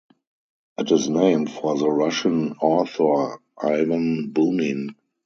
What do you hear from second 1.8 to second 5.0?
Russian author Ivan Bunin.